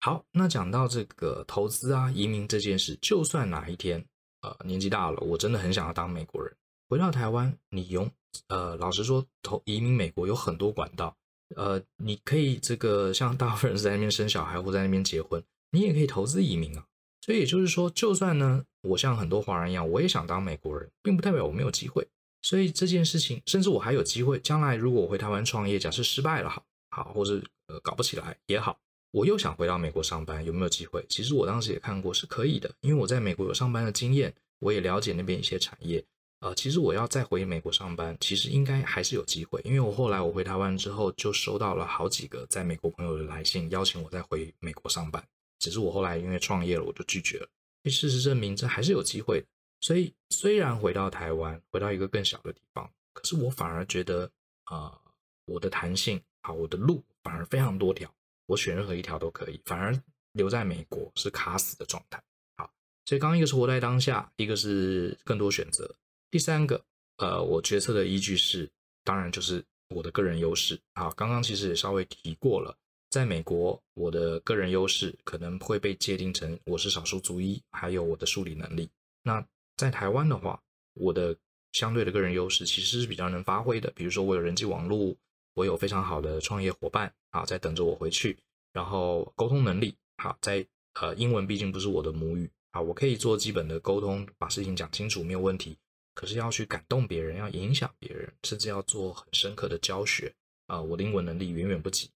[0.00, 4.04] 好，那讲到这个投资啊、移民这件事，就算哪一天
[4.42, 6.54] 呃年纪大了，我真的很想要当美国人，
[6.88, 8.08] 回到台湾，你用
[8.48, 11.16] 呃，老实说，投移民美国有很多管道，
[11.56, 16.86] 呃，你可以这个像大部分人在那边生小孩或在那边结婚，你也可以投资移民啊。
[17.24, 22.06] 所以也就是说，就算呢，我像很多华人一样，我也想当美国人，并不代表我没有机会。
[22.42, 28.76] 所以这件事情，甚至我还有机会，将来如果我回台湾创业，假设失败了，好，好，或者呃搞不起来也好，
[29.12, 31.06] 我又想回到美国上班，有没有机会？
[31.08, 36.04] 其实我当时也看过是可以的，因为我在美国有上班的经验，我也了解那边一些产业。
[36.40, 45.24] 呃，其实我要再回美国上班，其实应该还是有机会，因为我后来我回台湾之后，就收到了好几个在美国朋友的来信，邀请我再回美国上班。
[45.62, 47.48] 只是我后来因为创业了，我就拒绝了。
[47.84, 49.46] 事实证明，这还是有机会的。
[49.80, 54.28] 所以虽然回到台湾，回到一个更小的地方，可是我反而觉得，
[54.64, 55.02] 啊、呃，
[55.44, 58.12] 我的弹性啊，我的路反而非常多条，
[58.46, 59.60] 我选任何一条都可以。
[59.64, 59.96] 反而
[60.32, 62.20] 留在美国是卡死的状态。
[62.56, 62.68] 好，
[63.04, 65.94] 所以刚一个是活在当下，一个是更多选择，
[66.28, 66.84] 第三个，
[67.18, 68.68] 呃，我决策的依据是，
[69.04, 70.80] 当然就是我的个人优势。
[70.94, 72.76] 啊，刚刚其实也稍微提过了。
[73.12, 78.88] 在美国，我的个人优势可能会被界定成我是少数族裔，还有我的数理能力。
[79.22, 79.46] 那
[79.76, 80.58] 在台湾的话，
[80.94, 81.36] 我的
[81.72, 83.92] 相对的个人优势其实是比较能发挥的。
[83.94, 85.14] 比如说，我有人际网络，
[85.52, 88.38] 我有非常好的创业伙伴啊，在等着我回去。
[88.72, 95.76] 然后沟通能力，好，在呃，英文毕竟不是我的母语啊，我可以做基本的沟通，把事情讲清楚没有问题。
[96.14, 100.34] 可是要去感动别人，要影响别人，甚至要做很深刻的教学
[100.66, 102.08] 啊，我的英文能力远远不及。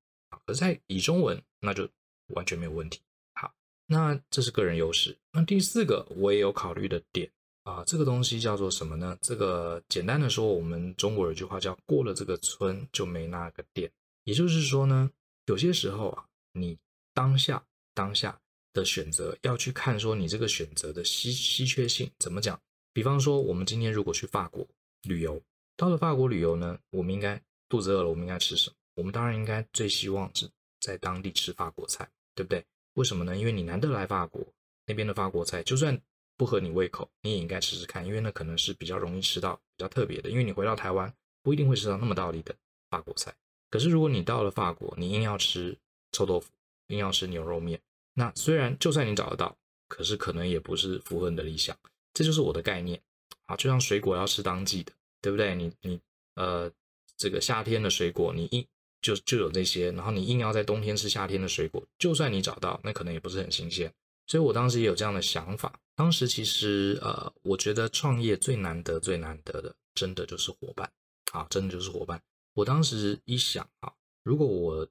[0.47, 1.89] 而在以中文，那就
[2.29, 3.01] 完全没有问题。
[3.35, 3.53] 好，
[3.87, 5.17] 那这是个人优势。
[5.33, 7.31] 那第四个我也有考虑的点
[7.65, 9.19] 啊，这个东西叫做什么呢？
[9.21, 13.91] 这个简单的说，我们中国有句话叫“过了这个村就没那个店”。
[14.25, 15.11] 也就是说呢，
[15.47, 16.79] 有些时候啊，你
[17.13, 18.41] 当下当下
[18.73, 22.61] 的选择要去看说你这个选择的稀稀缺性怎么讲。
[22.93, 24.67] 比方说，我们今天如果去法国
[25.03, 25.43] 旅游，
[25.77, 28.77] 到了法国旅游呢，我们应该肚子饿了，我们应该吃什么？
[28.97, 32.65] 我们当然应该最希望是在当地吃法国菜，对不对？
[32.95, 33.37] 为什么呢？
[33.37, 34.45] 因为你难得来法国，
[34.87, 36.01] 那边的法国菜就算
[36.37, 40.31] 不合你胃口，你也应该试试看，因为那可能是比较容易吃到、比较特别的。
[40.31, 42.55] 因为你回到台湾不一定会吃到那么道地的
[42.91, 43.35] 法国菜。
[43.71, 45.77] 可是如果你到了法国，你硬要吃
[46.13, 46.51] 臭豆腐，
[46.89, 47.81] 硬要吃牛肉面，
[48.15, 49.57] 那虽然就算你找得到，
[49.89, 51.77] 可是可能也不是符合你的理想。
[52.15, 52.99] 这就是我的概念
[53.45, 55.55] 啊，就像水果要吃当季的，对不对？
[55.55, 56.01] 你你
[56.35, 56.71] 呃，
[57.17, 58.67] 这个夏天的水果，你硬
[59.03, 63.93] 就就有这些，然后你硬要在冬天吃夏天的水果，就算你找到，那可能也不是很新鲜。
[64.27, 65.79] 所以我当时也有这样的想法。
[65.95, 70.91] 当时其实呃，我觉得创业最难得、最难得的，真的就是伙伴
[71.33, 72.21] 啊，真的就是伙伴。
[72.55, 73.93] 我当时一想啊，
[74.25, 74.89] 如果我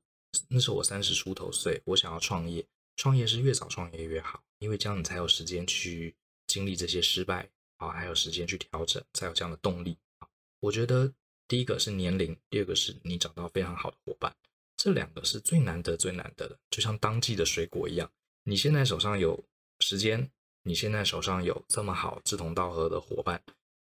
[0.48, 2.66] 那时候我三十出头岁，我想要创业，
[2.96, 6.16] 创业是越早创业越好，因为这样你才有时间去
[6.48, 10.28] 经历这些失败啊，还有时间去调整，才有这样的动力啊。
[10.62, 11.14] 我觉得。
[11.48, 14.36] 第一个是年龄，第二个是你找到非常好的伙伴，
[14.76, 18.12] 这两个是最难得、最难得的，就像当季的水果一样。
[18.44, 19.44] 你现在手上有
[19.80, 20.30] 时间，
[20.64, 23.42] 你现在手上有这么好志同道合的伙伴，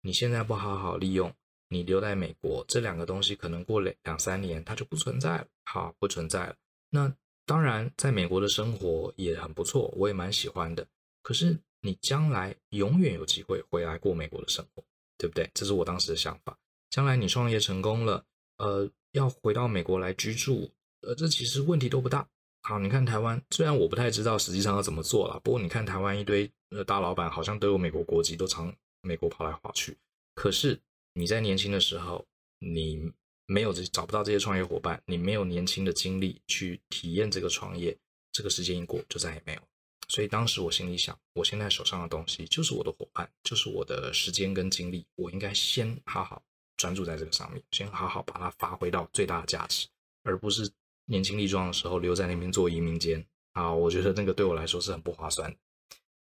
[0.02, 1.34] 你现在不好好利用，
[1.70, 6.56] 你留在美国，这两个东西可能过两两三年它就不存在了，好，不存在了。
[6.89, 7.13] 那
[7.46, 10.86] 当然，在美国的生活也很不错，我也蛮喜欢的。
[11.22, 14.84] 可是你将来永远有机会回来过美国的生活，
[15.18, 15.50] 对不对？
[15.54, 16.58] 这是我当时的想法。
[16.96, 22.26] 将来你创业成功了，呃，要回到美国来居住，呃，这其实问题都不大。
[22.62, 29.98] 好，你看台湾，虽然我不太知道实际上要怎么做了，不过你看台湾一堆呃大老板好像都有美国国籍，都常美国跑来跑去。
[30.36, 30.80] 可是
[31.16, 32.26] 你在年轻的时候，
[32.60, 33.12] 你
[33.46, 37.98] 没有这找不到这些创业伙伴，你没有年轻的精力去体验这个创业，
[38.32, 39.62] 这个时间一过就再也没有。
[40.08, 46.42] 所以当时我心里想，我现在手上的东西就是我的伙伴，就是我的时间跟精力，我应该先好好。
[46.78, 49.88] 专注在这个上面，先好好把它发挥到最大的价值，
[50.24, 50.70] 而不是
[51.06, 53.72] 年轻力壮的时候留在那边做移民监啊！
[53.72, 55.58] 我觉得那个对我来说是很不划算的。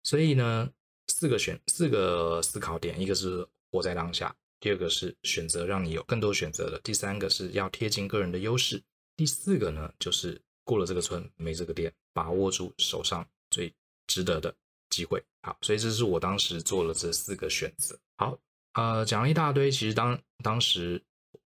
[0.02, 0.70] 所以呢，
[1.08, 4.34] 四个选四个思考点，一个是活在当下。
[4.60, 6.78] 第二个是选择让你有更多选择的。
[6.80, 8.82] 第三个是要贴近个人的优势。
[9.16, 13.74] 第四个呢，就是过了这个村没这个店，把握住手上最
[14.06, 14.54] 值得的
[14.90, 15.22] 机会。
[15.42, 17.98] 好，所以这是我当时做了这四个选择。
[18.16, 18.38] 好，
[18.74, 21.02] 呃，讲了一大堆，其实当当时。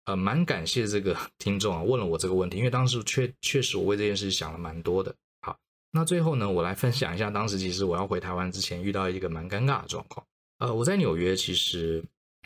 [0.07, 5.12] 呃，蛮感谢这个 听众啊，问了我这个问题，因为当时确确实我为这件事想了蛮多的。
[5.40, 5.59] 好，
[5.90, 10.24] 那最后呢，我来分享一下，当时其实我要回台湾之前遇到一个蛮尴尬的状况。
[10.59, 12.00] 呃，我在纽约其实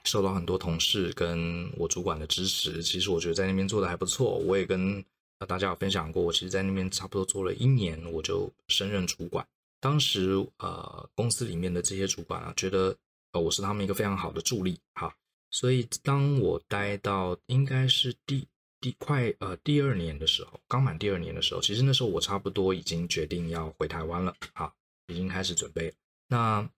[0.05, 4.39] 受到很多同事跟我主管的支持，其实我觉得在那边做的还不错。
[4.39, 5.05] 我也跟
[5.47, 9.47] 大家有分享过，我其实在那边差不多做了一年，我就升任主管。
[9.81, 10.31] 当时
[10.61, 12.97] 呃，公司里面的这些主管啊，觉得
[13.33, 14.79] 呃我是他们一个非常好的助力。
[14.95, 15.13] 好。
[15.53, 18.47] 所以，当我待到应该是第
[18.81, 24.73] 第快呃第二年的时候，刚满第二年的时候，其实那时候我差不多已经决定要回台湾了，好，
[25.09, 25.93] 已经开始准备。
[26.29, 26.71] 那，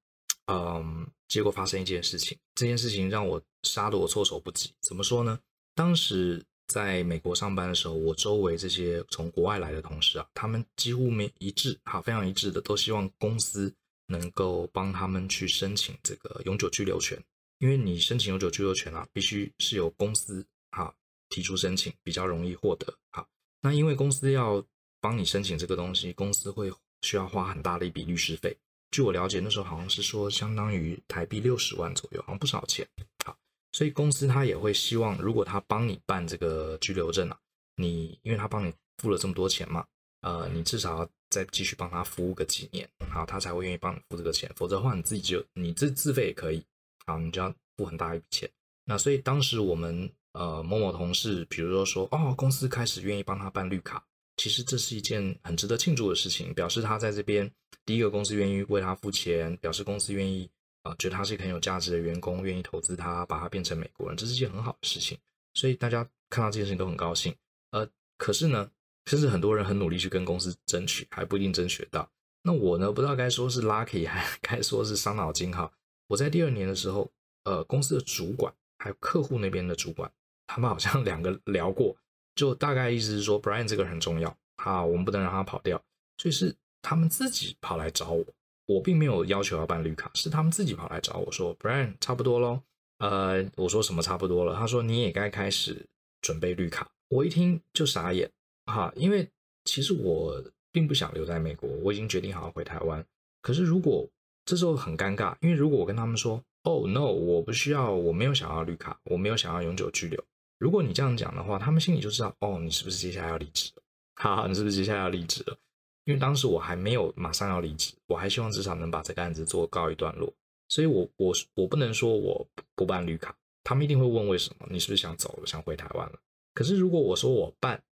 [0.47, 4.73] 嗯，结果发生一件事情，这件事情让我杀得我措手不及。
[4.81, 5.39] 怎么说呢？
[5.75, 13.75] 当时在美国上班的时候，我周围这些从国外来的同事啊，他们几乎没一致，好，非常一致的，都希望公司
[14.13, 17.21] 能够帮他们去申请这个永久居留权。
[17.59, 20.93] 因为你申请永久居留权啊，必须是由公司哈
[21.29, 22.93] 提出申请，比较容易获得。
[23.11, 23.27] 好，
[23.61, 24.65] 那因为公司要
[25.01, 26.73] 帮你申请这个东西，公司会
[27.03, 28.57] 需要花很大的一笔律师费。
[28.91, 32.87] 据我了解，那时候好像是说相当于台币六十万左右，好像不少钱。
[33.25, 33.35] 好，
[33.73, 37.39] 所以公司他也会希望，如果他帮你办这个居留证啊，
[37.77, 39.87] 你因为他帮你付了这么多钱嘛，
[40.21, 44.49] 呃，你至少再继续帮他服务个几年，好，他才会愿意帮你付这个钱。
[44.55, 46.63] 否则的话，你自己就你自自费也可以。
[47.07, 48.49] 好，你就要付很大一笔钱。
[48.85, 54.05] 那所以当时我们呃某某同事，比如说说哦，公司开始愿意帮他办绿卡，
[54.37, 57.51] 其实这是一件很值得庆祝的事情，表示他在这边
[57.87, 60.49] 第一个公司愿意为他付钱，表示公司愿意
[60.83, 65.17] 啊、觉得他是一个很有价值的员工，愿意投资他，把他变成美国人，这是一件很好的事情。
[65.55, 67.33] 所以大家看到这件事情都很高兴。
[67.71, 68.69] 呃，可是呢，
[69.07, 72.09] 甚至很多人很努力去跟公司争取，还不一定争取到。
[72.43, 75.71] 那我呢，不知道该说是 lucky，还该说是伤脑筋哈。
[76.09, 77.11] 我在第二年的时候，
[77.45, 80.11] 呃，公司的主管还有客户那边的主管，
[80.47, 81.97] 他们好像 两个聊过，
[82.35, 85.81] 就大概意思是说，Brian 这个很重要，啊，我们不能让他跑掉，
[86.19, 88.25] 所以是他们自己跑来找我，
[88.67, 92.63] 我并没有要求要办绿卡，是他们自己跑来找我说，Brian 差不多咯。
[92.99, 94.55] 呃，我说什么差不多了？
[94.55, 95.87] 他说你也该开始
[96.21, 98.31] 准备绿卡，我一听就傻眼，
[98.67, 99.29] 哈，因为
[99.65, 103.05] 其实我并不想留在美国，我已经决定好好回台湾，
[103.41, 104.09] 可是如果
[104.45, 110.23] 这时候很尴尬，因为如果我跟他们说，Oh no，我不需要，我没有想要绿卡，我没有想要永久居留。
[110.59, 113.83] 如果你这样讲的话，他们心里就知道，哦，你是不是接下来要离职了？
[114.17, 115.57] 哈哈，你是不是接下来要离职了？
[116.05, 120.33] 因为当时我还没有马上要离职，我还希望至少能把这个案子做告一段落。
[120.69, 124.67] 所以我我我不能说我不办绿卡，他们一定会问为什么？
[124.71, 126.19] 你是不是想走了，想回台湾了？
[126.55, 127.83] 可是如果我说我办，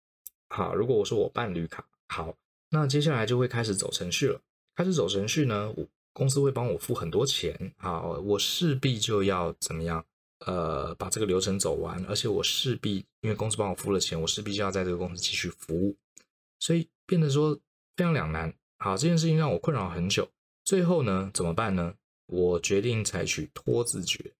[0.50, 2.36] 好，如果我说我办绿卡，好，
[2.68, 4.38] 那接下来就会开始走程序了。
[4.76, 5.86] 开始走程序呢，我。
[6.12, 10.04] 公司会帮我付很多钱，好，我势必就要怎么样？
[10.44, 15.96] 呃，把这个流程走完，而且我势必因为公司帮我付了钱，我势必就要在这个公司继续服务，
[16.58, 17.54] 所以变得说
[17.96, 18.52] 非常两难。
[18.78, 20.28] 好，这件事情让我困扰很久。
[20.64, 21.94] 最后呢，怎么办呢？
[22.26, 24.32] 我决定采取拖字诀，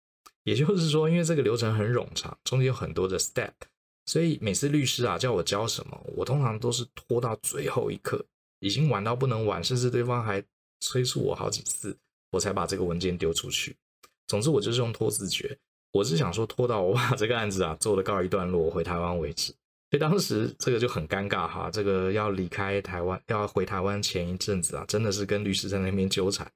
[0.42, 3.53] 也就是说，因为这个流程很冗长，中间有很多的 step，
[4.11, 8.25] 所以每次律师啊叫我交什么，我通常都是拖到最后一刻，
[8.59, 10.42] 已经晚到不能晚，甚至对方还。
[10.83, 11.94] 催促我好几次，
[12.31, 13.77] 我才把这个文件丢出去。
[14.29, 15.55] 总之，我就是用拖字诀。
[15.92, 19.53] 我是想说，拖到我把 这个案子啊做的告一段落，回台湾为止。
[19.90, 21.70] 所以当时这个就很尴尬哈。
[21.70, 26.51] 这个要离开台湾，要回台湾前一阵子啊，真的是跟律师在那边纠缠。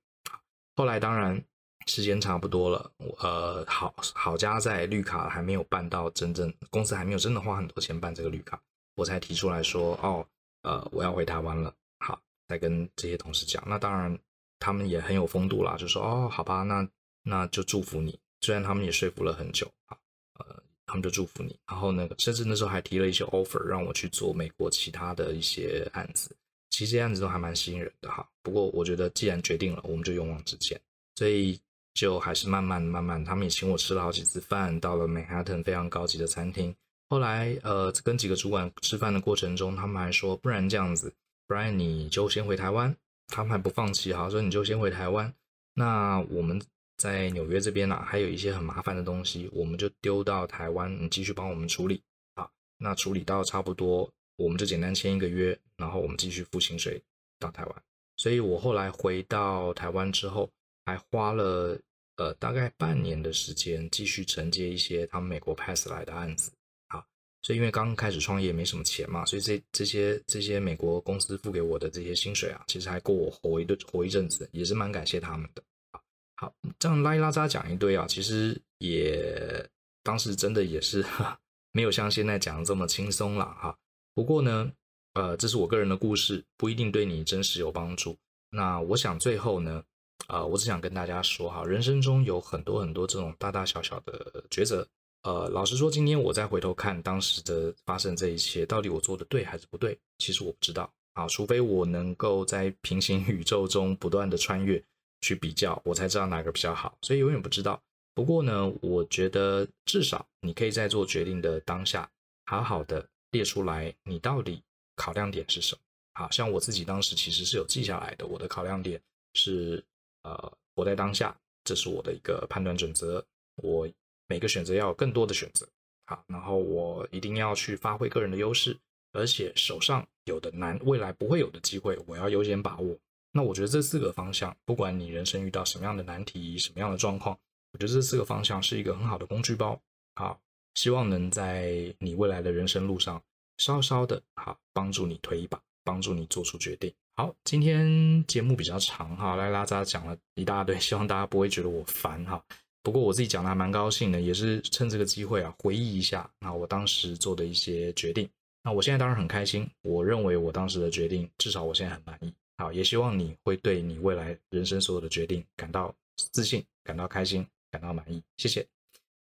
[0.74, 1.38] 后来当然
[1.86, 8.60] 时间差不多了，呃，好好家在绿卡还没有办到真正，公司还没有真的花很多钱办这个绿卡，
[8.94, 10.26] 我才提出来说，哦，
[10.62, 11.74] 呃，我要回台湾了。
[11.98, 14.18] 好，再跟这些同事讲，那当然
[14.58, 16.88] 他们也很有风度啦，就说哦，好吧，那
[17.22, 18.18] 那就祝福你。
[18.40, 19.96] 虽然他们也说服了很久啊，
[20.38, 21.58] 呃，他们就祝福你。
[21.66, 26.36] 然后那个甚至那时候还提了一些 offer 让我去做美国其他的一些案子，
[26.70, 28.26] 其实这些案子都还蛮吸引人的哈。
[28.42, 30.78] 不过我觉得既然决定了，我们就勇往直前，
[31.16, 31.58] 所以
[31.94, 36.74] 就还是慢慢慢慢，他们也请我吃了好几次饭，到了 Manhattan 非常高级的餐厅。
[37.08, 41.12] 后来呃，跟几个主管吃饭的过程中，他们还说，不然这样子。
[41.46, 42.96] 不然你就先回台湾，
[43.28, 45.32] 他们还不放弃，好说你就先回台湾。
[45.74, 46.60] 那我们
[46.96, 52.02] 在纽约这边呢、还有一些很麻烦的东西，我们就丢到台湾，你继续帮我们处理。
[52.34, 57.00] 好，那处理到差不多，我们就简单签一个约，然后我们继续付薪水
[57.38, 57.82] 到台湾。
[58.16, 60.50] 所以我后来回到台湾之后，
[60.84, 61.78] 还花了
[62.16, 66.52] 呃大概半年的时间，继续承接一些他们美国 pass 来的案子。
[66.88, 67.04] 啊，
[67.42, 75.62] 所以因为刚开始创业没什么钱嘛，所以这这些这些美国公司付给我的这些薪水啊，其实还够我活一顿活一阵子，也是蛮感谢他们的。
[75.92, 76.02] 好，
[76.36, 79.68] 好，这样拉一拉渣讲一堆啊，其实也
[80.02, 81.38] 当时真的也是哈，
[81.72, 83.78] 没有像现在讲的这么轻松了哈。
[84.14, 84.72] 不过呢。
[85.16, 88.18] 呃，这是我个人的故事，不一定对你真实有帮助。
[88.50, 89.84] 那我想最后呢，
[90.28, 94.86] 呃，我只想跟大家说哈，人生中有很多很多这种大大小小的抉择。
[95.22, 99.98] 呃，老实说，今天我再回头看当时的发生这一切，到底我做的对还是不对？
[100.18, 104.82] 其实我不知道啊，除非我能够在平行 宇宙中不断的穿越
[105.20, 106.96] 去比较，我才知道哪个比较好。
[107.02, 107.80] 所以永远不知道。
[108.14, 112.10] 不过呢，我觉得至少你可以在做决定的当下，
[112.46, 114.62] 好好的列出来，你到底。
[114.96, 115.80] 考量点是什么？
[116.12, 118.24] 好像我自己当时其实是有记下来的。
[118.24, 119.02] 我的考量点
[119.32, 119.84] 是，
[120.24, 123.24] 呃，活在当下，这是我的一个判断准则。
[123.56, 123.88] 我
[124.26, 125.68] 每个选择要有更多的选择，
[126.06, 128.76] 好，然后我一定要去发挥个人的优势，
[129.12, 132.98] 而且手上有的难，未来不会有的机会，我要优先把握。
[133.32, 137.38] 那我觉得这四个方向，不管你人生遇到什么样的难题、什么样的状况，
[137.72, 139.80] 我觉得这四个方向是一个很好的工具包。
[140.14, 140.40] 好，
[140.74, 143.22] 希望能在你未来的人生路上。
[143.58, 146.92] 稍稍的好，帮助你推一把，帮助你做出决定。
[147.16, 152.44] 好，今天节目比较长哈，拉里拉杂讲了一大堆， 希望大家不会觉得我烦哈。
[152.82, 158.28] 不过我自己讲的还蛮高兴的，也是趁这个机会啊，回忆一下啊我当时做的一些决定。
[158.64, 162.34] 那我现在当然很开心，我认为我当时的决定，至少我现在很满意。
[162.58, 168.20] 好，也希望你会对你未来人生所有的决定感到自信，感到开心，感到满意。
[168.38, 168.66] 谢谢。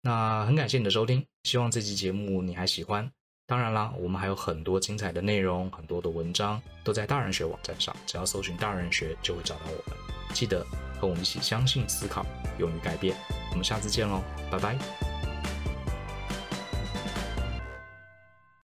[0.01, 3.09] 那很感谢你的收听，希望这期节目你还喜欢。
[3.47, 9.97] 当然啦，我们还有很多精彩的内容，很多的文章都在大人学网站上，只要搜寻“大人学”就会找到我们。
[10.33, 10.65] 记得
[10.99, 12.25] 和我们一起相信、思考、
[12.59, 13.15] 勇于改变。
[13.51, 14.21] 我们下次见喽，
[14.51, 14.77] 拜拜。